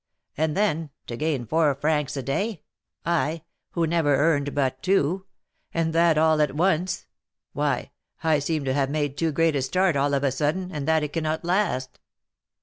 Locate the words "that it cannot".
10.87-11.45